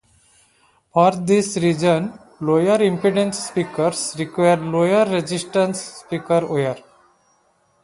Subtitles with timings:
[0.93, 6.83] For this reason, lower impedance speakers require lower resistance speaker wire.